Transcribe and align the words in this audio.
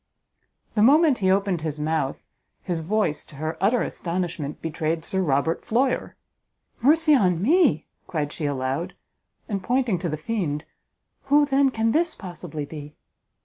The 0.73 0.81
moment 0.81 1.19
he 1.19 1.29
opened 1.29 1.61
his 1.61 1.79
mouth, 1.79 2.23
his 2.63 2.81
voice, 2.81 3.23
to 3.25 3.35
her 3.35 3.55
utter 3.61 3.83
astonishment, 3.83 4.59
betrayed 4.59 5.05
Sir 5.05 5.21
Robert 5.21 5.63
Floyer! 5.63 6.15
"Mercy 6.81 7.13
on 7.13 7.39
me," 7.39 7.85
cried 8.07 8.33
she 8.33 8.45
aloud, 8.47 8.95
and 9.47 9.61
pointing 9.61 9.99
to 9.99 10.09
the 10.09 10.17
fiend, 10.17 10.65
"who, 11.25 11.45
then, 11.45 11.69
can 11.69 11.91
this 11.91 12.15
possibly 12.15 12.65
be?" 12.65 12.95